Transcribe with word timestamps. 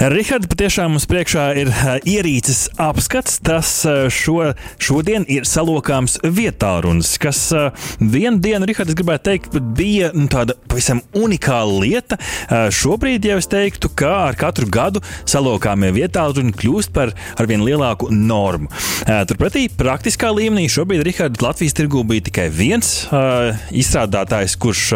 Rihards, 0.00 0.48
patiešām 0.48 0.94
mums 0.94 1.04
priekšā 1.04 1.42
ir 1.60 1.68
ierīces 2.08 2.70
apskats. 2.80 3.34
Tas 3.44 3.68
šo, 4.08 4.54
šodien 4.80 5.26
ir 5.28 5.44
salokāms 5.44 6.14
vietārunis, 6.24 7.10
kas 7.20 7.42
vienu 8.00 8.40
dienu, 8.40 8.64
Rihards, 8.64 8.96
gribētu 8.96 9.26
teikt, 9.26 9.58
bija 9.76 10.08
nu, 10.16 10.24
tāda 10.32 10.56
pavisam 10.72 11.02
unikāla 11.12 11.82
lieta. 11.82 12.16
Šobrīd 12.72 13.28
jau 13.28 13.36
es 13.42 13.48
teiktu, 13.52 13.90
ka 13.92 14.14
ar 14.30 14.38
katru 14.40 14.70
gadu 14.72 15.02
salokāmie 15.28 15.92
vietālruni 15.98 16.56
kļūst 16.56 16.94
par 16.96 17.12
arvien 17.36 17.60
lielāku 17.66 18.08
normu. 18.08 18.72
Turpretī 19.04 19.66
praktiskā 19.68 20.32
līmenī 20.32 20.64
šobrīd 20.72 21.04
Rihards 21.04 21.44
Latvijas 21.44 21.76
tirgū 21.76 22.06
bija 22.08 22.24
tikai 22.30 22.48
viens 22.48 23.02
izstrādātājs, 23.68 24.56
kurš, 24.64 24.86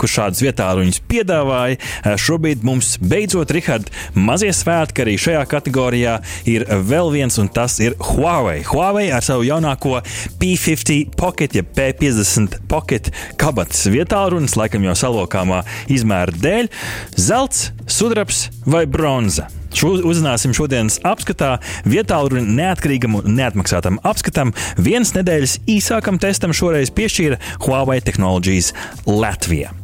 kurš 0.00 0.16
šādus 0.22 0.42
vietāluņus 0.48 1.04
piedāvāja. 1.12 2.16
Šobrīd 2.16 2.64
mums 2.64 2.96
beidzot, 3.04 3.52
Rihards, 3.52 3.92
mazie 4.16 4.53
svētki 4.54 5.04
arī 5.04 5.16
šajā 5.20 5.42
kategorijā 5.50 6.18
ir 6.50 6.66
vēl 6.88 7.10
viens, 7.14 7.38
un 7.42 7.50
tas 7.52 7.76
ir 7.82 7.96
Huawei. 8.12 8.62
Huawei 8.68 9.08
ar 9.14 9.24
savu 9.26 9.46
jaunāko 9.46 10.00
P50 10.40 11.16
Pocket, 11.18 11.58
ja 11.58 11.64
P50 11.66 12.60
Pocket 12.70 13.10
kabatas 13.40 13.86
vietā 13.92 14.22
runas, 14.32 14.56
laikam 14.58 14.86
jau 14.88 14.96
salokāmā 15.04 15.64
izmēra 15.92 16.34
dēļ- 16.44 16.70
zelts, 17.28 17.70
sudrabs 17.86 18.48
vai 18.66 18.86
bronza. 18.86 19.48
Šo 19.74 19.90
uzzināsim 20.06 20.54
šodienas 20.54 21.00
apskatā. 21.02 21.56
Vietālu 21.84 22.38
neatkarīgam 22.46 23.18
un 23.18 23.34
neatmaksātam 23.34 23.98
apskatam 24.06 24.54
vienas 24.78 25.14
nedēļas 25.16 25.58
īsākam 25.66 26.20
testam 26.22 26.54
šoreiz 26.54 26.94
piešķīra 26.94 27.40
Huawei 27.66 28.00
Technologies 28.04 28.72
Latvija. 29.06 29.74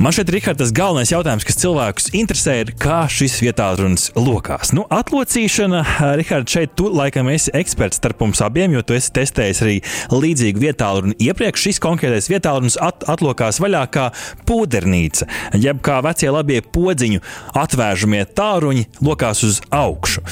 Man 0.00 0.14
šeit, 0.16 0.30
Rihards, 0.32 0.56
tas 0.56 0.70
galvenais 0.72 1.10
jautājums, 1.12 1.44
kas 1.44 1.58
cilvēkus 1.60 2.06
interesē, 2.16 2.54
ir, 2.62 2.70
kā 2.80 3.02
šis 3.12 3.34
vietālunis 3.44 4.06
lokās. 4.16 4.70
Nu, 4.72 4.86
atlocīšana, 4.88 5.82
Rihards, 6.16 6.54
šeit 6.54 6.70
tu 6.72 6.86
laikam 6.88 7.28
esi 7.28 7.52
eksperts 7.52 7.98
starp 8.00 8.22
mums 8.24 8.40
abiem, 8.40 8.72
jo 8.72 8.80
tu 8.80 8.96
esi 8.96 9.12
testējis 9.18 9.60
arī 9.60 9.74
līdzīgu 10.08 10.62
vietāluni 10.62 11.16
iepriekš. 11.20 11.66
Šis 11.66 11.80
konkrētais 11.84 12.30
vietālunis 12.32 12.78
at 12.80 13.04
atlokās 13.12 13.60
vaļā 13.60 13.82
kā 13.92 14.06
pūdernīca, 14.48 15.28
jeb 15.60 15.84
kā 15.84 15.98
vecie 16.06 16.32
labie 16.32 16.62
podziņu 16.64 17.20
atvēršamie 17.60 18.24
tāruņi 18.40 18.86
lokās 19.04 19.44
uz 19.44 19.60
augšu. 19.68 20.24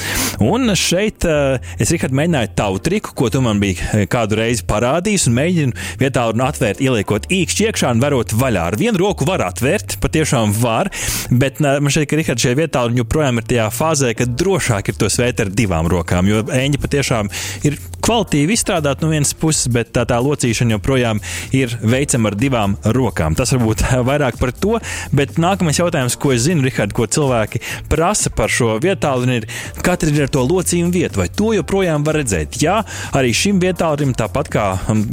Un 0.49 0.73
šeit 0.73 1.29
es, 1.29 1.93
Rihards, 1.93 2.17
mēģināju 2.23 2.53
tavu 2.57 2.81
triku, 2.89 3.13
ko 3.13 3.29
tu 3.29 3.43
man 3.45 3.61
biji 3.61 4.09
kādu 4.09 4.41
reizi 4.41 4.65
parādījis, 4.65 5.29
un 5.29 5.37
mēģinu 5.37 5.87
vietāluni 6.01 6.47
atvērt, 6.49 6.81
ieliekot 6.81 7.29
īkšķi 7.37 7.69
iekšā 7.69 7.93
un 7.93 8.01
varot 8.07 8.33
vaļā. 8.33 8.67
Ar 8.73 8.81
vienu 8.81 9.05
roku 9.05 9.29
var 9.29 9.45
atvērt, 9.59 9.97
patiešām 9.99 10.53
var, 10.55 10.89
bet 11.29 11.59
man 11.59 11.91
šķiet, 11.91 12.07
ka 12.09 12.19
Rihards 12.19 12.45
šajā 12.45 12.59
vietā 12.59 12.85
joprojām 12.95 13.41
ir 13.41 13.47
tajā 13.49 13.67
fāzē, 13.75 14.13
ka 14.15 14.27
drošāk 14.29 14.91
ir 14.91 14.99
to 14.99 15.11
svērt 15.11 15.43
ar 15.43 15.51
divām 15.51 15.89
rokām, 15.91 16.27
jo 16.31 16.43
eņģi 16.47 16.79
patiešām 16.79 17.31
ir 17.67 17.75
kvalitīvi 18.09 18.55
izstrādāti 18.55 19.03
no 19.03 19.11
vienas 19.11 19.35
puses, 19.37 19.67
bet 19.69 19.91
tā, 19.93 20.05
tā 20.09 20.17
locīšana 20.23 20.77
joprojām 20.77 21.19
ir 21.55 21.75
veicama 21.83 22.31
ar 22.31 22.37
divām 22.39 22.75
rokām. 22.95 23.35
Tas 23.37 23.51
varbūt 23.53 23.83
vairāk 24.09 24.39
par 24.41 24.53
to, 24.55 24.77
bet 25.15 25.37
nākamais 25.41 25.77
jautājums, 25.81 26.17
ko 26.19 26.33
es 26.33 26.47
zinu, 26.47 26.65
Rihard, 26.65 26.95
ko 26.95 27.05
cilvēki 27.05 27.61
prasa 27.91 28.31
par 28.33 28.49
šo 28.53 28.77
vietālu, 28.81 29.27
ir, 29.35 29.45
tad 29.83 30.07
ir 30.09 30.23
ar 30.25 30.33
to 30.33 30.45
locījumu 30.47 30.93
vietu, 30.95 31.21
vai 31.21 31.27
to 31.29 31.51
joprojām 31.57 32.07
var 32.07 32.17
redzēt. 32.21 32.57
Jā, 32.63 32.79
arī 33.17 33.33
šim 33.35 33.61
vietālim, 33.61 34.15
tāpat 34.17 34.51
kā 34.53 34.65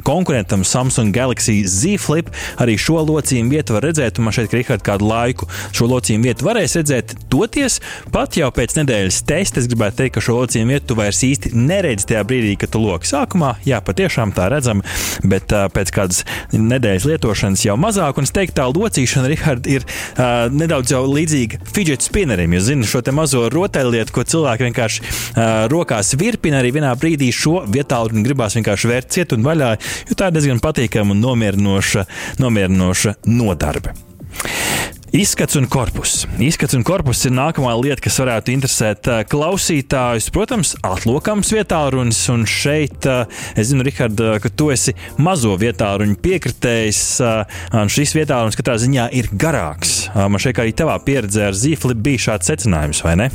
konkurentam 0.06 0.64
Samsung 0.64 1.12
Galaxy 1.16 1.58
Z 1.68 1.98
Flip, 2.00 2.32
arī 2.62 2.78
šo 2.80 3.02
locījumu 3.04 3.58
vietu 3.58 3.76
var 3.76 3.88
redzēt, 3.90 4.20
un 4.20 4.28
man 4.28 4.35
šeit, 4.36 4.54
Rihard, 4.56 4.84
kādu 4.86 5.08
laiku 5.10 5.48
šo 5.76 5.88
locījumu 5.90 6.28
vietu 6.30 6.46
varēs 6.48 6.76
redzēt. 6.80 7.16
Toties 7.32 7.80
pat 8.14 8.38
jau 8.38 8.50
pēc 8.54 8.76
nedēļas 8.78 9.22
testa 9.28 9.62
es 9.62 9.68
gribētu 9.70 10.02
teikt, 10.02 10.16
ka 10.16 10.24
šo 10.24 10.38
locījumu 10.40 10.76
vietu 10.76 10.96
vairs 10.98 11.22
īsti 11.26 11.52
neredz 11.56 12.06
tajā 12.08 12.22
brīdī, 12.28 12.54
kad 12.60 12.72
tu 12.74 12.82
loki. 12.82 13.08
Sākumā, 13.10 13.56
jā, 13.66 13.80
patiešām 13.84 14.34
tā 14.36 14.48
redzam, 14.52 14.82
bet 15.26 15.52
uh, 15.54 15.66
pēc 15.72 15.92
kādas 15.94 16.22
nedēļas 16.52 17.08
lietošanas 17.10 17.66
jau 17.66 17.76
mazāk. 17.80 18.20
Un 18.20 18.28
es 18.28 18.34
teiktu, 18.34 18.56
tā 18.60 18.68
locīšana, 18.70 19.30
Rihard, 19.32 19.68
ir 19.70 19.86
uh, 19.86 20.46
nedaudz 20.52 20.94
līdzīga 20.96 21.60
fidget 21.72 22.04
spinnerim. 22.06 22.54
Jūs 22.56 22.70
zināt, 22.70 22.90
šo 22.90 23.02
mazo 23.16 23.46
rotaļlietu, 23.52 24.14
ko 24.14 24.24
cilvēki 24.26 24.68
vienkārši 24.68 25.04
uh, 25.04 25.66
rokās 25.72 26.14
virpina, 26.18 26.60
arī 26.60 26.74
vienā 26.78 26.92
brīdī 26.98 27.30
šo 27.34 27.62
vietā 27.70 28.02
un 28.06 28.26
gribās 28.26 28.56
vienkārši 28.58 28.90
vērt 28.90 29.12
ciet 29.14 29.36
un 29.36 29.46
vaļā, 29.46 29.74
jo 30.10 30.18
tā 30.18 30.30
ir 30.30 30.36
diezgan 30.38 30.62
patīkama 30.64 31.14
un 31.14 31.22
nomierinoša, 31.24 32.06
nomierinoša 32.42 33.16
nodarbe. 33.30 33.96
Izskats 35.14 35.54
un 35.54 35.68
korpus. 35.70 36.24
Izskats 36.42 36.74
un 36.74 36.82
korpus 36.82 37.20
ir 37.28 37.34
nākamā 37.36 37.70
lieta, 37.78 38.02
kas 38.02 38.16
varētu 38.18 38.50
interesēt 38.50 39.06
uh, 39.06 39.20
klausītājus. 39.30 40.26
Protams, 40.34 40.72
atlokams 40.82 41.52
vietā 41.54 41.84
runas, 41.94 42.18
un 42.32 42.42
šeit 42.50 43.06
uh, 43.06 43.22
es 43.54 43.70
zinu, 43.70 43.86
Rihard, 43.86 44.18
uh, 44.18 44.40
ka 44.42 44.50
tu 44.50 44.72
esi 44.74 44.96
mazo 45.22 45.54
vietā 45.60 45.92
runu 46.02 46.18
piekritējis, 46.18 47.02
šis 47.94 48.16
vietā 48.18 48.40
runas 48.42 48.58
katrā 48.58 48.74
ziņā 48.82 49.06
ir 49.14 49.30
garāks. 49.30 50.08
Man 50.16 50.42
šeit 50.42 50.58
arī 50.62 50.74
tavā 50.74 50.98
pieredzē 51.06 51.52
ar 51.52 51.58
Zīflipu 51.58 52.02
bija 52.10 52.26
šāds 52.30 52.50
secinājums, 52.50 53.04
vai 53.06 53.14
ne? 53.22 53.30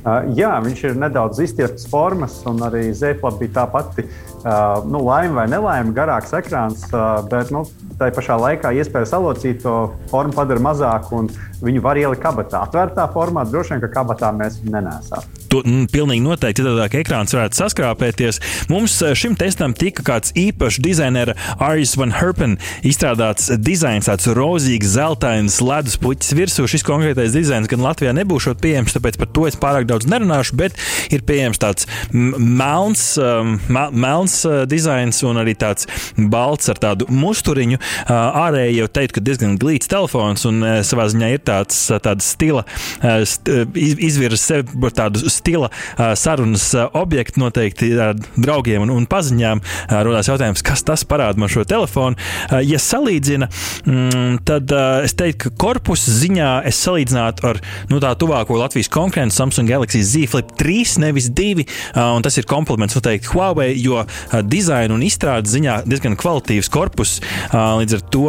Uh, 0.00 0.30
jā, 0.32 0.54
viņš 0.64 0.82
ir 0.88 0.94
nedaudz 0.96 1.42
izstiepts 1.44 1.84
formas, 1.90 2.38
un 2.48 2.62
arī 2.64 2.86
Zīflapa 2.96 3.36
bija 3.40 3.52
tā 3.58 3.64
pati 3.68 4.06
uh, 4.06 4.80
nu, 4.88 5.02
laime 5.04 5.36
vai 5.36 5.44
nelaime, 5.52 5.92
garāks 5.96 6.32
ekrāns. 6.36 6.86
Uh, 6.88 7.20
bet 7.28 7.52
nu, 7.52 7.66
tā 8.00 8.08
pašā 8.16 8.38
laikā 8.40 8.72
iespēja 8.80 9.10
salocīt 9.12 9.60
to 9.66 9.76
formu 10.12 10.32
padara 10.36 10.64
mazāku, 10.70 11.20
un 11.20 11.30
viņu 11.60 11.84
var 11.84 12.00
ielikt 12.00 12.24
kabatā. 12.24 12.64
Atvērtā 12.64 13.10
formā 13.12 13.44
droši 13.48 13.76
vien, 13.76 13.84
ka 13.84 13.94
kabatā 14.00 14.32
mēs 14.36 14.62
viņu 14.62 14.76
nenēsām. 14.78 15.39
To 15.50 15.64
mm, 15.66 15.88
pilnīgi 15.90 16.22
noteikti 16.22 16.62
citādāk 16.62 16.94
ekrāns 17.00 17.34
varētu 17.34 17.58
saskrāpēties. 17.58 18.38
Mums 18.70 18.94
eh, 19.02 19.16
šim 19.18 19.34
testam 19.38 19.74
tika 19.74 20.04
kāds 20.06 20.30
īpašs 20.38 20.78
dizainera 20.84 21.34
Aris 21.58 21.96
Van 21.98 22.12
Herpen 22.14 22.54
izstrādāts 22.86 23.48
dizains, 23.58 24.06
tāds 24.06 24.28
rozīgs, 24.36 24.92
zeltains 24.94 25.58
ledus 25.64 25.98
puķis 25.98 26.36
virsū. 26.38 26.68
Šis 26.70 26.86
konkrētais 26.86 27.34
dizains 27.34 27.70
gan 27.70 27.82
Latvijā 27.82 28.12
nebūs 28.14 28.46
pieejams, 28.62 28.94
tāpēc 28.94 29.18
par 29.18 29.30
to 29.34 29.48
es 29.48 29.58
pārāk 29.58 29.88
daudz 29.90 30.06
nerunāšu, 30.10 30.54
bet 30.60 30.78
ir 31.10 31.24
pieejams 31.26 31.58
tāds 31.62 31.88
melns, 32.14 33.04
um, 33.18 33.56
melns 33.70 34.40
uh, 34.46 34.62
dizains 34.70 35.18
un 35.26 35.42
arī 35.42 35.56
tāds 35.58 35.88
balts 36.16 36.70
ar 36.70 36.78
tādu 36.82 37.10
musturiņu. 37.10 37.80
Uh, 37.80 38.14
ārēji 38.44 38.78
jau 38.80 38.88
teikt, 39.00 39.16
ka 39.18 39.24
diezgan 39.26 39.58
glīts 39.60 39.90
telefons 39.90 40.46
un 40.46 40.62
uh, 40.62 40.78
savā 40.86 41.08
ziņā 41.10 41.34
ir 41.34 41.42
tāds, 41.46 41.82
tāds 42.04 42.30
stila, 42.36 42.62
st, 43.02 43.50
izvirs 43.74 44.46
sevi 44.46 44.80
par 44.80 44.94
tādu 44.96 45.26
stila 45.40 45.70
sarunas 46.18 46.68
objekti 46.92 47.40
noteikti 47.42 47.90
ar 48.00 48.14
draugiem 48.36 48.84
un, 48.86 48.94
un 48.94 49.08
paziņām. 49.10 49.62
Rodās 50.06 50.30
jautājums, 50.30 50.64
kas 50.66 50.84
tas 50.86 51.04
parāda 51.08 51.40
man 51.40 51.50
šo 51.52 51.64
telefonu. 51.68 52.18
Ja 52.66 52.80
salīdzina, 52.82 53.48
mm, 53.84 54.40
tad 54.48 54.72
es 55.04 55.16
teiktu, 55.18 55.48
ka 55.48 55.54
korpusa 55.64 56.12
ziņā 56.20 56.50
es 56.68 56.80
salīdzinātu 56.84 57.46
ar 57.50 57.60
nu, 57.90 58.00
tā 58.02 58.12
tuvāko 58.18 58.58
Latvijas 58.60 58.90
konkurentu 58.92 59.36
Samsung 59.36 59.70
Galaxy 59.70 60.02
Z 60.04 60.30
Flip 60.30 60.52
3, 60.60 60.98
nevis 61.04 61.30
2. 61.36 61.66
Un 62.00 62.24
tas 62.24 62.36
ir 62.40 62.48
kompliments 62.50 62.96
noteikti 62.98 63.30
Huawei, 63.32 63.74
jo 63.80 64.02
dizaina 64.50 64.96
un 64.96 65.04
izstrādes 65.06 65.54
ziņā 65.54 65.80
diezgan 65.88 66.16
kvalitīvs 66.20 66.70
korpus. 66.72 67.18
Līdz 67.52 67.98
ar 67.98 68.04
to 68.12 68.26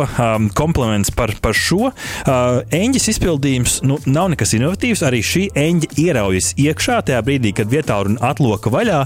kompliments 0.57 1.13
par, 1.15 1.33
par 1.43 1.57
šo. 1.57 1.91
Eņģis 2.25 3.09
izpildījums 3.15 3.79
nu, 3.87 3.99
nav 4.09 4.31
nekas 4.33 4.55
inovatīvs. 4.57 5.03
Arī 5.07 5.21
šī 5.25 5.47
eņģa 5.57 5.91
ieraujas 6.05 6.53
iekšā 6.61 7.00
tajā 7.05 7.21
brīdī, 7.25 7.53
kad 7.57 7.71
vietā 7.71 7.99
un 8.05 8.17
atloka 8.23 8.71
vaļā. 8.73 9.01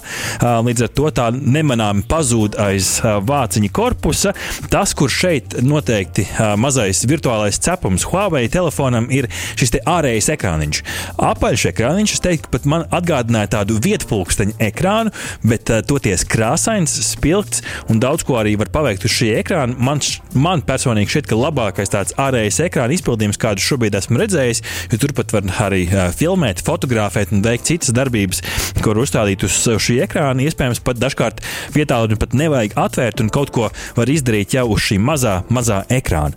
Līdz 0.65 0.85
ar 0.87 0.93
to 0.97 1.11
tā 1.15 1.29
nemanāmi 1.35 2.05
pazūd 2.09 2.57
aiz 2.61 2.97
vāciņa 3.03 3.71
korpusa. 3.75 4.33
Tas, 4.71 4.93
kur 4.97 5.11
šeit 5.11 5.57
noteikti 5.65 6.27
mazais 6.61 7.03
virtuālais 7.09 7.59
cepums 7.61 8.07
Huawei 8.09 8.49
telefonam, 8.51 9.09
ir 9.13 9.29
šis 9.59 9.77
ārējais 9.85 10.31
ekrāniņš. 10.35 10.81
Apaļš 11.25 11.67
ekrāniņš, 11.71 12.15
es 12.15 12.23
teiktu, 12.23 12.51
pat 12.53 12.67
man 12.69 12.85
atgādināja 12.95 13.51
tādu 13.57 13.77
vietpulksteņa 13.83 14.57
ekrānu, 14.69 15.13
bet 15.45 15.69
toties 15.89 16.25
krāsains, 16.29 16.95
spilgts 17.09 17.61
un 17.91 17.99
daudz 18.03 18.25
ko 18.25 18.39
arī 18.39 18.55
var 18.59 18.71
paveikt 18.73 19.05
uz 19.07 19.13
šī 19.15 19.33
ekrāna. 19.41 19.75
Man, 19.77 20.01
man 20.33 20.63
personīgi 20.65 21.11
šķiet, 21.13 21.29
ka 21.29 21.39
labākais 21.39 21.91
tāds 21.93 22.15
ārējais 22.21 22.61
ekrāna 22.69 22.95
izpildījums, 22.95 23.39
kādu 23.41 23.63
šobrīd 23.65 23.97
esmu 23.99 24.21
redzējis, 24.21 24.63
jo 24.93 25.01
turpat 25.01 25.35
var 25.35 25.49
arī 25.67 25.83
filmēt, 26.15 26.63
fotografēt 26.65 27.33
un 27.35 27.43
veikt 27.45 27.69
citas 27.69 27.84
citas 27.85 27.95
darbības, 27.95 28.41
kur 28.83 28.97
uzstādīt 28.97 29.45
uz 29.45 29.55
šī 29.81 29.99
ekrāna. 30.05 30.43
Iespējams, 30.45 30.81
pat 30.85 30.99
dažkārt 30.99 31.41
vietā 31.75 32.01
pat 32.19 32.33
nevajag 32.37 32.75
atvērt 32.79 33.21
un 33.21 33.29
kaut 33.33 33.51
ko 33.53 33.69
var 33.95 34.09
izdarīt 34.09 34.55
jau 34.55 34.67
uz 34.73 34.81
šī 34.85 34.97
mazā, 35.01 35.43
mazā 35.49 35.83
ekrāna. 35.89 36.35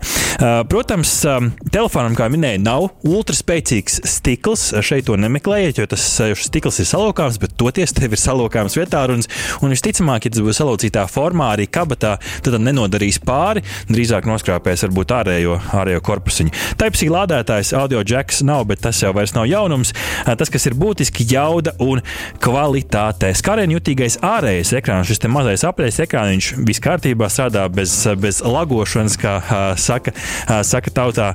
Protams, 0.69 1.13
telefonam, 1.73 2.15
kā 2.19 2.29
minēju, 2.31 2.63
nav 2.63 2.89
ultraspēcīgs 3.07 4.01
stikls. 4.07 4.69
Šeit 4.85 5.09
to 5.09 5.17
nemeklējiet, 5.19 5.81
jo 5.81 5.87
tas 5.91 6.05
stikls 6.39 6.79
ir 6.83 6.89
salokāms, 6.89 7.41
bet 7.43 7.57
toties 7.59 7.95
tev 7.97 8.15
ir 8.15 8.23
salokāms 8.23 8.77
vietā. 8.79 9.05
Un, 9.09 9.25
un 9.65 9.75
visticamāk, 9.75 10.29
ja 10.29 10.35
tas 10.35 10.45
būs 10.45 10.61
salocītā 10.61 11.07
formā, 11.11 11.53
arī 11.57 11.69
kabatā, 11.71 12.17
tad 12.45 12.59
nenodarīs 12.63 13.21
pāri. 13.25 13.65
Drīzāk 13.91 14.29
noskrāpēs 14.29 14.85
varbūt 14.87 15.15
ārējo, 15.19 15.59
ārējo 15.81 16.03
korpusiņu. 16.07 16.55
Taipsī 16.81 17.11
lādētājs 17.13 17.75
audio 17.79 18.05
jacks 18.07 18.43
nav, 18.47 18.67
bet 18.71 18.83
tas 18.85 19.03
jau 19.03 19.15
vairs 19.17 19.35
nav 19.37 19.49
jaunums. 19.51 19.95
Tas, 20.29 20.53
kas 20.53 20.69
ir 20.71 20.77
būtiski, 20.79 21.27
jauda 21.39 21.75
un 21.85 22.03
kvalitāte. 22.43 23.31
Skarēni 23.39 23.79
jutīgais 23.79 24.19
ārējais 24.25 24.75
ekrāns, 24.81 25.09
šis 25.11 25.25
mazais 25.31 25.65
apējas 25.69 26.03
ekrāns, 26.05 26.53
viss 26.67 26.83
kārtībā 26.85 27.31
strādā 27.33 27.67
bez, 27.73 27.95
bez 28.19 28.41
lagošanas, 28.45 29.19
kā 29.21 29.35
saka, 29.79 30.15
saka 30.67 30.95
tautā. 30.95 31.31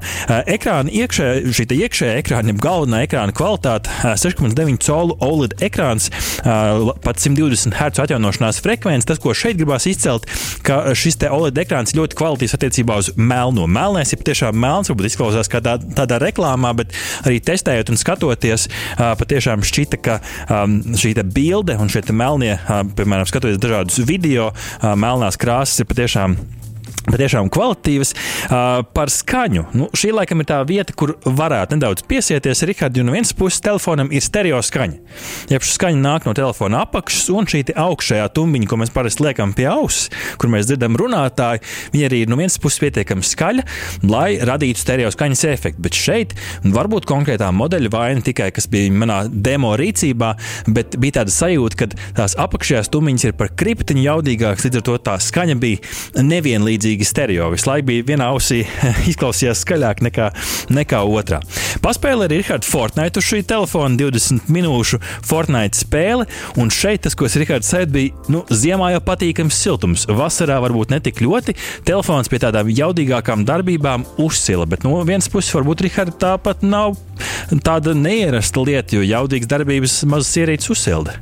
Ekrāna 0.51 0.91
iekšē, 0.91 1.29
šī 1.53 1.67
iekšējā 1.73 2.17
ekrāna, 2.21 2.55
galvenā 2.59 3.03
ekrāna 3.07 3.35
kvalitāte- 3.35 3.91
6,9 4.23 4.81
colu 4.83 5.17
OLED 5.23 5.55
ekrāns, 5.63 6.09
pat 6.43 7.21
120 7.21 7.73
Hz 7.73 8.03
atjaunošanās 8.03 8.61
frekvence. 8.63 9.07
Tas, 9.07 9.19
ko 9.19 9.33
šeit 9.33 9.57
gribās 9.57 9.87
izcelt, 9.89 10.27
ka 10.63 10.93
šis 10.97 11.17
OLED 11.29 11.61
ekrāns 11.63 11.95
ļoti 11.95 12.17
kvalitīvs 12.19 12.55
attiecībā 12.57 12.97
uz 12.99 13.11
melno. 13.15 13.67
Melnēs 13.67 14.13
ir 14.13 14.21
patiešām 14.21 14.57
melns, 14.57 14.89
varbūt 14.91 15.09
izklausās 15.11 15.49
kā 15.51 15.61
tā, 15.63 15.77
tādā 15.79 16.19
reklāmā, 16.21 16.73
bet 16.75 16.93
arī 17.23 17.39
testējot 17.43 17.93
un 17.93 17.99
skatoties, 18.01 18.67
patiešām 18.97 19.63
šķita, 19.63 19.92
ka 20.01 20.19
šī 20.49 21.13
bilde 21.33 21.77
un 21.79 21.91
šie 21.91 22.03
melnie, 22.15 22.57
piemēram, 22.97 23.29
skatoties 23.29 23.61
dažādus 23.61 24.03
video, 24.07 24.51
melnās 24.81 25.39
krāsas 25.39 25.83
ir 25.83 25.89
patiešām 25.89 26.37
patiešām 27.09 27.51
kvalitīvas. 27.53 28.13
Uh, 28.43 28.83
par 28.93 29.11
skaņu. 29.11 29.65
Nu, 29.77 29.87
šī 29.95 30.13
laikam 30.15 30.41
ir 30.41 30.47
tā 30.49 30.59
vieta, 30.67 30.93
kur 30.97 31.15
varētu 31.23 31.77
nedaudz 31.77 32.05
piesieties. 32.07 32.63
Rihards, 32.67 33.03
no 33.03 33.13
vienas 33.15 33.33
puses 33.37 33.61
telefonam 33.63 34.11
ir 34.13 34.23
stereo 34.23 34.59
skaņa. 34.63 34.99
Ja 35.51 35.59
šī 35.61 35.75
skaņa 35.77 36.01
nāk 36.03 36.27
no 36.27 36.35
telefona 36.37 36.83
apakšas, 36.85 37.29
un 37.33 37.47
šī 37.49 37.63
augšējā 37.79 38.27
tumbiņa, 38.35 38.69
ko 38.69 38.79
mēs 38.81 38.93
parasti 38.93 39.25
liekam 39.25 39.53
pie 39.57 39.67
auss, 39.71 40.09
kur 40.41 40.51
mēs 40.53 40.69
dzirdam 40.69 40.97
runātāju, 40.99 41.63
viņa 41.93 42.09
arī 42.09 42.23
ir 42.23 42.31
no 42.31 42.39
vienas 42.39 42.59
puses 42.61 42.81
pietiekami 42.83 43.25
skaļa, 43.27 43.65
lai 44.09 44.27
radītu 44.43 44.81
stereo 44.81 45.11
skaņas 45.13 45.45
efektu. 45.51 45.83
Bet 45.83 45.97
šeit 45.97 46.35
varbūt 46.63 47.07
konkrētā 47.09 47.49
modeļa 47.55 47.93
vaina 47.93 48.25
tikai, 48.25 48.51
kas 48.55 48.69
bija 48.71 48.91
manā 48.93 49.23
demo 49.29 49.73
rīcībā, 49.79 50.33
bet 50.75 50.97
bija 51.01 51.21
tāda 51.21 51.33
sajūta, 51.33 51.79
ka 51.79 51.89
tās 52.19 52.37
apakšējās 52.41 52.91
tumbiņas 52.93 53.27
ir 53.29 53.37
par 53.39 53.53
kriptiņu 53.59 54.05
jaudīgākas, 54.07 54.67
līdz 54.67 54.81
ar 54.81 54.87
to 54.89 54.99
tā 55.09 55.17
skaņa 55.23 55.57
bija 55.61 56.23
nevienlīdzīga 56.23 56.92
milzīgi 56.93 57.07
stereo. 57.07 57.49
Visu 57.51 57.69
laiku 57.69 57.87
bija 57.87 58.03
vienā 58.05 58.29
ausī 58.33 58.63
izklausījās 59.09 59.63
skaļāk 59.63 60.03
nekā, 60.05 60.29
nekā 60.69 61.01
otrā. 61.03 61.41
Paspēlē 61.81 62.27
arī 62.27 62.41
Rihards 62.41 62.69
Fortnite 62.69 63.19
uz 63.19 63.25
šī 63.25 63.43
telefona 63.47 63.97
20 63.97 64.49
minūšu 64.53 64.99
Fortnite 65.25 65.77
spēle. 65.77 66.27
Un 66.57 66.69
šeit 66.69 67.03
tas, 67.03 67.15
ko 67.15 67.25
es 67.25 67.37
Rihards 67.39 67.69
sēdu, 67.69 67.93
bija 67.93 68.13
nu, 68.29 68.43
ziemā 68.49 68.93
jau 68.93 69.01
patīkams 69.03 69.57
siltums. 69.57 70.05
Vasarā 70.07 70.59
varbūt 70.63 70.93
ne 70.93 71.01
tik 71.03 71.21
ļoti. 71.23 71.57
Telefons 71.87 72.29
pie 72.29 72.41
tādām 72.43 72.69
jaudīgākām 72.69 73.45
darbībām 73.47 74.05
uzsila. 74.21 74.67
Bet 74.69 74.85
no 74.85 74.99
vienas 75.07 75.31
puses 75.31 75.53
varbūt 75.55 75.85
Rihards 75.87 76.19
tāpat 76.21 76.63
nav 76.63 76.97
tāda 77.65 77.95
neierasta 77.97 78.63
lieta, 78.63 78.99
jo 78.99 79.05
jaudīgas 79.07 79.51
darbības 79.51 80.01
mazas 80.09 80.35
ierīces 80.43 80.75
uzsilda. 80.77 81.19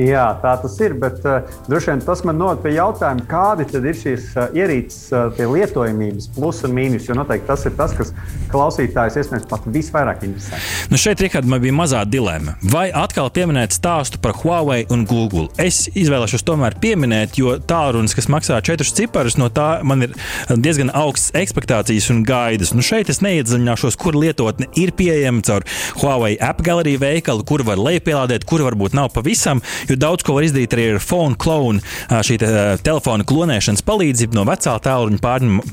Jā, 0.00 0.24
tā 0.40 0.54
tas 0.62 0.74
ir. 0.80 0.94
Bet 0.96 1.20
uh, 1.28 1.48
droši 1.68 1.90
vien 1.92 2.02
tas 2.04 2.22
man 2.24 2.38
noved 2.40 2.62
pie 2.64 2.74
jautājuma, 2.78 3.26
kādi 3.28 3.66
tad 3.68 3.84
ir 3.84 3.98
šīs 3.98 4.30
uh, 4.38 4.54
ierīces 4.56 5.10
uh, 5.12 5.42
lietojamības 5.52 6.30
plus 6.36 6.62
un 6.64 6.72
mīnus. 6.76 7.08
Jo 7.08 7.16
noteikti 7.18 7.48
tas 7.50 7.66
ir 7.68 7.74
tas, 7.76 7.92
kas 7.98 8.14
klausītājs 8.52 9.18
iespējams 9.20 9.48
pat 9.50 9.66
visvairāk 9.74 10.24
interesē. 10.24 10.60
Nu 10.92 11.00
šeit, 11.00 11.20
Rihard, 11.20 11.48
man 11.48 11.60
bija 11.64 11.76
mazā 11.76 12.02
dilemma. 12.08 12.56
Vai 12.72 12.86
atkal 12.96 13.28
pieminēt 13.34 13.76
stāstu 13.76 14.20
par 14.22 14.36
Huawei 14.40 14.86
un 14.92 15.04
Google? 15.08 15.50
Es 15.60 15.84
izvēlēšos 15.92 16.46
tomēr 16.48 16.78
pieminēt, 16.80 17.36
jo 17.40 17.58
tālrunis, 17.60 18.16
kas 18.16 18.30
maksā 18.32 18.62
četrus 18.64 18.94
ciparus, 18.96 19.36
no 19.40 19.50
tā 19.52 19.82
man 19.84 20.08
ir 20.08 20.16
diezgan 20.52 20.92
augsts 20.96 21.34
expectācijas 21.36 22.08
un 22.14 22.24
gaidas. 22.28 22.72
Nu 22.76 22.84
šeit 22.84 23.12
es 23.12 23.20
neiedziļināšos, 23.24 24.00
kur 24.00 24.16
lietotne 24.16 24.70
ir 24.80 24.94
pieejama 24.96 25.44
caur 25.44 25.68
Huawei 26.00 26.34
app 26.40 26.64
galeriju 26.64 27.02
veikalu, 27.04 27.44
kur 27.48 27.64
var 27.68 27.80
lejupielādēt, 27.80 28.48
kur 28.48 28.64
varbūt 28.64 28.96
nav 28.96 29.12
pavisam 29.12 29.60
jo 29.90 29.96
daudz 30.00 30.26
ko 30.26 30.36
var 30.38 30.46
izdarīt 30.46 30.76
arī 30.76 30.88
ar 30.94 31.02
phone 31.02 31.38
clone, 31.40 31.82
šī 32.10 32.38
te, 32.42 32.52
telefona 32.84 33.26
klonēšanas 33.28 33.84
palīdzību 33.86 34.38
no 34.38 34.46
vecā 34.48 34.76
tālruņa 34.84 35.20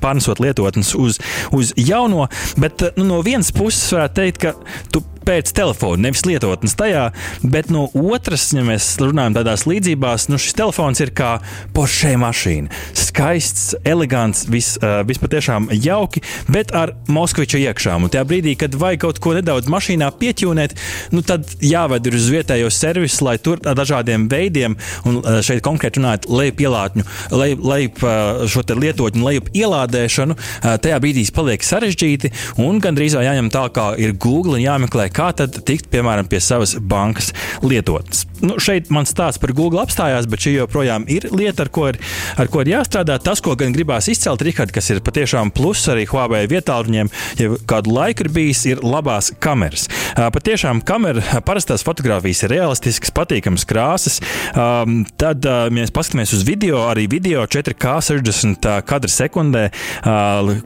pārnesot 0.02 0.42
lietotnes 0.44 0.96
uz, 0.98 1.22
uz 1.56 1.74
jauno. 1.78 2.28
Bet 2.60 2.84
nu, 2.98 3.08
no 3.10 3.24
vienas 3.26 3.54
puses 3.56 3.88
varētu 3.96 4.20
teikt, 4.22 4.44
ka 4.44 4.56
tu 4.94 5.04
pēc 5.30 5.52
telefona, 5.54 6.08
nevis 6.08 6.26
lietotnes 6.26 6.74
tajā. 6.80 7.10
Bet 7.46 7.70
no 7.74 7.86
otras, 7.94 8.48
ja 8.56 8.64
mēs 8.66 8.96
runājam 9.02 9.38
tādās 9.38 9.68
līdzībās, 9.70 10.28
nu 10.32 10.40
šis 10.42 10.58
telefons 10.58 11.02
ir 11.04 11.14
kā 11.16 11.36
Porsche 11.76 12.16
mašīna. 12.20 12.72
Skaists, 12.98 13.76
elegants, 13.88 14.46
vis, 14.50 14.74
vispatiešām 14.82 15.70
jauki, 15.86 16.24
bet 16.50 16.74
ar 16.78 16.96
Moskviča 17.12 17.62
iekšām. 17.62 18.08
Un 18.08 18.14
tajā 18.14 18.26
brīdī, 18.30 18.56
kad 18.60 18.78
vajag 18.80 19.04
kaut 19.06 19.22
ko 19.22 19.36
nedaudz 19.38 19.70
mašīnā 19.70 20.10
pieķūnēt, 20.20 20.76
nu 21.14 21.24
tad 21.26 21.46
jāved 21.62 22.10
uz 22.10 22.30
vietējo 22.34 22.72
servisu, 22.74 23.28
lai 23.28 23.38
tur 23.44 23.62
dažādiem 23.62 24.26
veidiem, 24.32 24.78
un 25.10 25.22
šeit 25.46 25.62
konkrēti 25.66 26.02
runājot, 26.02 26.30
lejup 26.32 26.64
ielādņu, 26.66 27.06
lejup, 27.36 27.64
lejup 27.74 28.04
šo 28.50 28.66
lietotņu, 28.70 29.26
lejup 29.30 29.54
ielādēšanu, 29.58 30.38
tajā 30.82 31.00
brīdī 31.04 31.28
paliek 31.36 31.66
sarežģīti 31.66 32.34
un 32.66 32.82
gandrīz 32.82 33.18
jāņem 33.20 33.52
tā, 33.54 33.68
kā 33.76 33.92
ir 34.02 34.16
Google 34.18 34.58
un 34.58 34.64
jāmeklē, 34.64 35.10
kā 35.20 35.30
tad 35.36 35.62
tikt, 35.68 35.90
piemēram, 35.92 36.30
pie 36.32 36.40
savas 36.44 36.78
bankas 36.80 37.34
lietotnes. 37.66 38.29
Nu, 38.40 38.56
šeit 38.62 38.88
man 38.94 39.08
stāsts 39.10 39.42
par 39.42 39.52
Google 39.56 39.82
apstājās, 39.84 40.28
bet 40.30 40.44
šī 40.46 40.54
joprojām 40.56 41.06
ir 41.12 41.28
lieta, 41.34 41.66
ar 41.66 41.72
ko 41.74 41.90
ir, 41.92 42.00
ar 42.40 42.48
ko 42.52 42.64
ir 42.64 42.72
jāstrādā. 42.72 43.18
Tas, 43.24 43.42
ko 43.44 43.56
gan 43.60 43.74
gribās 43.76 44.08
izcelt, 44.12 44.44
Rihard, 44.46 44.72
kas 44.76 44.90
ir 44.94 45.02
patiešām 45.04 45.52
pluss 45.56 45.90
arī 45.92 46.06
Huawei 46.10 46.46
vietāluņiem, 46.52 47.12
ja 47.42 47.50
kādu 47.70 47.94
laiku 47.96 48.26
ir 48.26 48.32
bijis, 48.36 48.64
ir 48.70 48.84
labās 48.86 49.32
kameras. 49.44 49.88
Patiešām 50.16 50.82
kamera, 50.88 51.42
parastās 51.48 51.84
fotogrāfijas 51.88 52.46
ir 52.46 52.54
realistiskas, 52.56 53.12
patīkamas 53.16 53.68
krāsas. 53.70 54.20
Tad, 54.54 55.44
ja 55.44 55.68
mēs 55.74 55.92
paskatāmies 55.96 56.34
uz 56.38 56.46
video, 56.48 56.86
arī 56.90 57.08
video 57.12 57.44
4K 57.44 58.00
60 58.08 58.70
kadru 58.88 59.12
sekundē, 59.12 59.66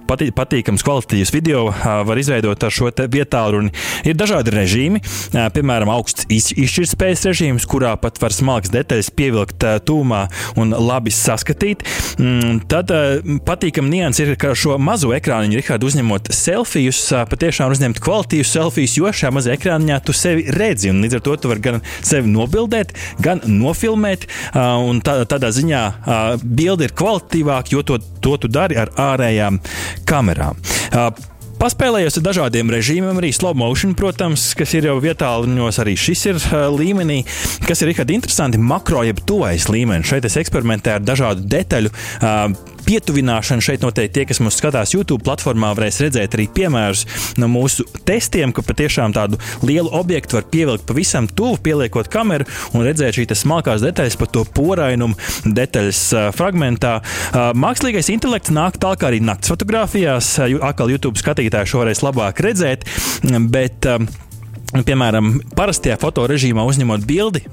patīkams 0.08 0.86
kvalitātes 0.86 1.34
video 1.34 1.66
var 1.74 2.22
izveidot 2.22 2.64
ar 2.64 2.74
šo 2.74 2.94
vietālu. 3.10 3.66
Ir 4.06 4.16
dažādi 4.18 4.54
režīmi, 4.54 5.02
piemēram, 5.34 5.90
augsts 5.94 6.30
izšķirtspējas 6.30 7.26
režīms, 7.32 7.63
kurā 7.70 7.94
pat 8.02 8.20
var 8.22 8.36
smalkas 8.36 8.72
detaļas 8.74 9.12
pievilkt 9.18 9.66
tūmā 9.88 10.24
un 10.60 10.76
labi 10.78 11.14
saskatīt. 11.14 11.84
Mm, 12.20 12.64
tad 12.72 12.92
patīkami 13.48 13.96
nianses 13.98 14.28
ir, 14.28 14.36
ka 14.40 14.54
šo 14.58 14.78
mazo 14.82 15.14
ekrāniņu, 15.16 15.60
Rihards, 15.60 15.90
uzņemot 15.90 16.32
selfijus, 16.34 17.02
patiešām 17.32 17.74
uzņemt 17.74 18.02
kvalitīvus 18.04 18.54
selfijus, 18.56 18.98
jo 19.00 19.12
šajā 19.14 19.34
mazā 19.36 19.58
ekrāniņā 19.58 20.00
tu 20.06 20.16
sevi 20.18 20.46
redzi. 20.54 20.94
Līdz 20.94 21.20
ar 21.20 21.26
to 21.26 21.36
tu 21.42 21.52
vari 21.52 21.64
gan 21.64 21.82
sevi 22.02 22.32
nobildēt, 22.32 22.94
gan 23.24 23.44
nofilmēt. 23.50 24.28
Un 24.54 25.02
tā, 25.06 25.20
tādā 25.30 25.52
ziņā 25.56 25.84
bilde 26.44 26.90
ir 26.90 26.96
kvalitīvāka, 26.98 27.76
jo 27.76 27.86
to, 27.88 28.00
to 28.24 28.38
tu 28.42 28.52
dari 28.52 28.80
ar 28.80 28.94
ārējām 29.12 29.62
kamerām. 30.10 30.60
Paspēlējos 31.64 32.18
ar 32.20 32.24
dažādiem 32.26 32.72
režīmiem, 32.74 33.22
arī 33.22 33.30
slow 33.32 33.54
motion, 33.56 33.94
protams, 33.96 34.50
kas 34.60 34.74
ir 34.76 34.90
jau 34.90 34.98
vietā, 35.00 35.30
arī 35.80 35.94
šis 35.96 36.24
ir 36.28 36.40
uh, 36.42 36.66
līmenī, 36.76 37.22
kas 37.64 37.86
ir 37.86 37.94
arī 37.94 38.18
interesanti. 38.18 38.60
Makro 38.60 39.06
jeb 39.08 39.22
tuvais 39.24 39.70
līmenis. 39.72 40.10
Šeit 40.12 40.28
es 40.28 40.36
eksperimentēju 40.42 41.00
ar 41.00 41.06
dažādu 41.08 41.48
detaļu. 41.48 41.94
Uh, 42.20 42.73
pietuvināšana 42.86 43.64
šeit 43.64 43.84
noteikti 43.86 44.20
tie, 44.20 44.26
kas 44.30 44.42
mūs 44.44 44.58
skatās 44.60 44.94
YouTube 44.96 45.24
platformā, 45.26 45.72
varēs 45.78 46.02
redzēt 46.04 46.38
arī 46.38 46.48
piemērus 46.54 47.06
no 47.42 47.50
mūsu 47.52 47.86
testiem, 48.08 48.54
ka 48.56 48.66
patiešām 48.66 49.16
tādu 49.16 49.40
lielu 49.66 49.92
objektu 49.94 50.38
var 50.38 50.48
pievilkt 50.52 50.86
pavisam 50.90 51.28
tuvu, 51.28 51.58
pieliekot 51.64 52.10
kameru 52.14 52.48
un 52.74 52.86
redzēt 52.86 53.20
šīs 53.20 53.44
smalkās 53.44 53.84
detaļas 53.86 54.20
par 54.20 54.32
to 54.34 54.44
porainumu 54.58 55.18
detaļas 55.46 56.04
fragmentā. 56.38 56.98
Mākslīgais 57.34 58.12
intelekts 58.14 58.54
nāk 58.54 58.78
tālāk 58.82 59.08
arī 59.08 59.24
naktas 59.24 59.54
fotografijās. 59.54 60.36
Atkal 60.44 60.94
YouTube 60.94 61.20
skatītāji 61.22 61.74
šo 61.74 61.84
varēs 61.84 62.04
labāk 62.06 62.44
redzēt, 62.44 62.88
bet, 63.54 63.90
piemēram, 64.76 65.36
parastajā 65.58 66.00
fotorežīmā 66.02 66.66
uzņemot 66.70 67.10
bildi 67.10 67.46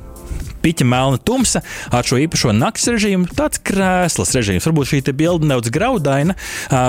piķa 0.62 0.86
melna 0.88 1.20
tumsa 1.20 1.62
ar 1.90 2.06
šo 2.06 2.20
īpašo 2.24 2.54
nakts 2.56 2.88
režīmu. 2.92 3.30
Tāds 3.36 3.62
krēsls 3.64 4.34
režīms. 4.38 4.66
Varbūt 4.68 4.92
šī 4.92 5.02
bilde 5.12 5.48
nedaudz 5.48 5.72
graudaina, 5.74 6.36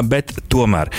bet 0.08 0.36
tomēr. 0.52 0.92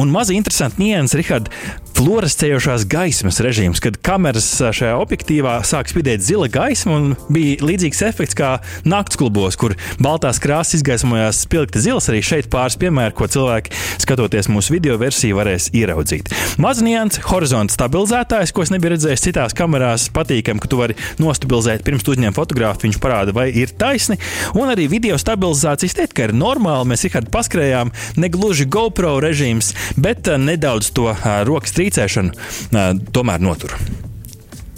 Un 0.00 0.14
mazi 0.14 0.38
interesanti 0.38 0.84
nianses, 0.84 1.18
Rihard. 1.20 1.50
Fluorescējošās 1.94 2.84
gaismas 2.90 3.40
režīms, 3.44 3.80
kad 3.82 3.96
kameras 4.04 4.46
šajā 4.60 4.94
objektīvā 5.00 5.56
sāk 5.66 5.90
spīdēt 5.90 6.24
zila 6.24 6.48
gaisma 6.52 6.96
un 6.98 7.06
bija 7.32 7.64
līdzīgs 7.64 8.02
efekts 8.06 8.38
kā 8.38 8.50
naktas 8.86 9.18
klubos, 9.20 9.56
kur 9.60 9.76
baltās 10.02 10.40
krāsas 10.42 10.78
izgaismojās 10.80 11.44
spilgti 11.46 11.82
zils. 11.84 12.08
Arī 12.10 12.22
šeit 12.26 12.50
pāris 12.52 12.76
piemēri, 12.80 13.14
ko 13.16 13.28
cilvēki 13.30 13.72
skatoties 14.02 14.50
mūsu 14.52 14.74
video 14.74 14.98
versiju 15.00 15.38
varēs 15.38 15.70
ieraudzīt. 15.76 16.32
Maznians, 16.62 17.20
horizonta 17.30 17.76
stabilizētājs, 17.76 18.52
ko 18.54 18.66
es 18.66 18.74
nebiju 18.74 18.94
redzējis 18.94 19.26
citās 19.28 19.56
kamerās, 19.56 20.08
patīkami, 20.14 20.62
ka 20.62 20.70
tu 20.70 20.80
vari 20.80 20.98
nostabilizēt 21.22 21.86
pirms 21.86 22.06
uzņem 22.06 22.36
fotogrāfiju, 22.36 22.90
viņš 22.90 23.00
parāda, 23.02 23.34
vai 23.36 23.48
ir 23.54 23.72
taisni. 23.78 24.18
Un 24.58 24.72
arī 24.72 24.88
video 24.90 25.18
stabilizācijas 25.20 25.96
teikt, 26.00 26.16
ka 26.18 26.28
ir 26.28 26.36
normāli. 26.36 26.90
Mēs 26.90 27.06
Rihardu 27.06 27.30
paskrējām, 27.34 27.92
ne 28.18 28.28
gluži 28.32 28.66
GoPro 28.66 29.16
režīms, 29.22 29.72
bet 30.00 30.28
nedaudz 30.40 30.90
to 30.96 31.12
rokas 31.46 31.76
trīcēšanu 31.84 33.06
tomēr 33.14 33.44
notur. 33.44 33.76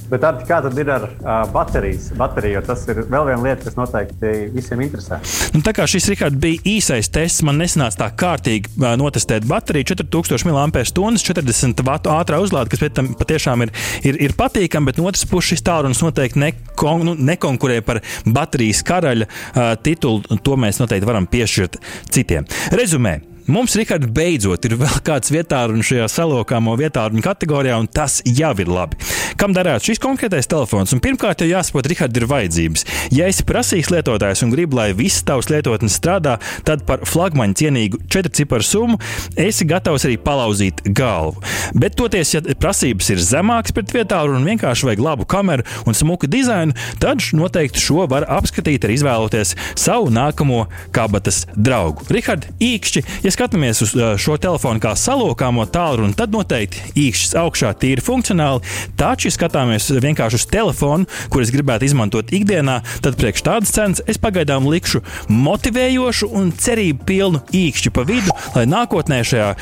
Bet 0.06 0.22
ar, 0.22 0.36
kā 0.46 0.60
tad 0.62 0.76
ir 0.78 0.90
ar 0.92 1.04
uh, 1.08 1.32
baterijas? 1.50 2.12
Bateriju, 2.14 2.60
tas 2.66 2.84
ir 2.92 3.00
vēl 3.10 3.24
viena 3.26 3.40
lieta, 3.42 3.64
kas 3.66 3.74
noteikti 3.74 4.32
visiem 4.54 4.84
interesē. 4.84 5.18
Nu, 5.50 5.62
tā 5.66 5.72
kā 5.74 5.86
šis 5.90 6.06
Rikārds, 6.12 6.38
bija 6.42 6.62
īsais 6.76 7.10
tests, 7.10 7.42
man 7.46 7.58
nesanāca 7.58 8.04
tā 8.04 8.08
kārtīgi 8.22 8.70
uh, 8.76 8.92
notestēt 9.00 9.48
bateriju. 9.50 9.90
4000 9.96 10.46
mAh, 10.54 10.62
40 10.70 11.84
vatu 11.90 12.14
ātrā 12.14 12.38
uzlāde, 12.42 12.70
kas 12.70 12.86
tam 12.94 13.10
patiešām 13.18 13.66
ir, 13.66 13.74
ir, 14.06 14.22
ir 14.28 14.38
patīkami, 14.38 14.92
bet 14.92 15.02
no 15.02 15.10
otras 15.10 15.26
puses 15.26 15.56
šis 15.56 15.66
tālrunis 15.66 16.04
noteikti 16.06 16.44
nekon, 16.44 17.02
nu, 17.10 17.18
nekonkurē 17.32 17.80
par 17.86 18.04
baterijas 18.30 18.86
karaļa 18.86 19.26
uh, 19.26 19.72
titulu. 19.82 20.38
To 20.46 20.60
mēs 20.60 20.78
noteikti 20.82 21.10
varam 21.10 21.26
piešķirt 21.30 21.80
citiem. 22.14 22.46
Rezumē. 22.78 23.18
Mums, 23.46 23.76
Rikārd, 23.78 24.08
beidzot 24.10 24.64
ir 24.66 24.72
vēl 24.80 24.96
kāds 25.06 25.30
vietārunis 25.30 25.86
šajā 25.86 26.08
salokāmo 26.10 26.72
vietāruņu 26.80 27.22
kategorijā, 27.22 27.76
un 27.78 27.86
tas 27.86 28.18
jau 28.26 28.50
ir 28.58 28.66
labi. 28.66 28.98
Kam 29.38 29.52
derētu 29.54 29.92
šis 29.92 30.00
konkrētais 30.02 30.48
telefons? 30.50 30.90
Un 30.96 31.02
pirmkārt, 31.04 31.44
jau 31.44 31.52
jāsaprot, 31.52 31.86
Rikārd, 31.92 32.16
ir 32.18 32.26
vajadzības. 32.26 32.82
Ja 33.14 33.28
esi 33.30 33.44
prasīgs 33.46 33.92
lietotājs 33.94 34.42
un 34.42 34.50
gribi, 34.50 34.74
lai 34.74 34.88
viss 34.98 35.22
tavs 35.26 35.46
lietotnes 35.52 35.94
strādā, 35.94 36.40
tad 36.66 36.82
par 36.88 37.04
flagmaņu 37.06 37.54
cienīgu 37.60 38.00
četru 38.10 38.32
ciparu 38.40 38.66
summu 38.66 38.98
esi 39.38 39.68
gatavs 39.70 40.08
arī 40.08 40.18
palauzīt 40.18 40.82
galvu. 40.90 41.38
Bet, 41.78 41.94
toties, 42.00 42.34
ja 42.34 42.42
prasības 42.42 43.12
ir 43.14 43.22
zemākas 43.22 43.76
pret 43.76 43.94
vietālu 43.94 44.34
un 44.40 44.48
vienkārši 44.50 44.90
vajag 44.90 45.04
labu 45.06 45.28
kameru 45.30 45.68
un 45.86 45.94
smuku 45.94 46.26
dizainu, 46.32 46.74
tad 46.98 47.22
noteikti 47.30 47.84
šo 47.84 48.08
var 48.10 48.26
apskatīt 48.40 48.88
arī 48.88 48.98
izvēloties 48.98 49.54
savu 49.78 50.10
nākamo 50.10 50.64
kabatas 50.96 51.44
draugu. 51.54 52.08
Rikārd, 52.10 52.50
īkšķi, 52.58 53.06
ja 53.22 53.35
skatāmies 53.36 53.82
uz 53.84 53.92
šo 54.22 54.36
telefonu 54.40 54.80
kā 54.82 54.94
salokāmo 54.96 55.66
tālruni, 55.68 56.16
tad 56.16 56.32
noteikti 56.32 56.94
īkšķis 57.06 57.36
augšā 57.42 57.72
tīri 57.80 58.04
funkcionāli. 58.04 58.64
Taču, 58.96 59.28
ja 59.28 59.36
skatāmies 59.36 59.90
vienkārši 60.02 60.40
uz 60.40 60.46
telefonu, 60.52 61.08
kurus 61.32 61.52
gribētu 61.54 61.88
izmantot 61.88 62.32
ikdienā, 62.36 62.78
tad 63.04 63.18
priekš 63.20 63.44
tādas 63.46 63.74
cenas 63.76 64.04
es 64.08 64.20
pagaidām 64.22 64.68
likšu 64.70 65.02
motivējošu 65.32 66.30
un 66.32 66.50
cerību 66.56 67.06
pilnu 67.08 67.44
īkšķi 67.56 67.92
pa 67.92 68.06
vidu, 68.08 68.32
lai 68.56 68.64
nākotnē 68.70 69.20
šajā 69.26 69.52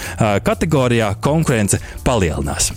kategorijā 0.46 1.14
konkurence 1.24 1.82
palielinās. 2.06 2.72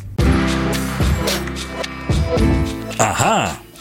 Aha! 2.97 3.66